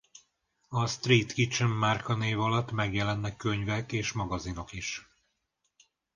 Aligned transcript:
A 0.69 0.87
Street 0.87 1.33
Kitchen 1.33 1.69
márkanév 1.69 2.39
alatt 2.39 2.71
megjelennek 2.71 3.37
könyvek 3.37 3.91
és 3.91 4.11
magazinok 4.11 4.71
is. 4.73 5.07